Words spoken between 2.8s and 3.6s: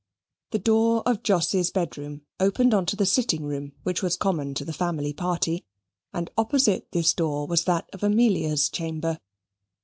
the sitting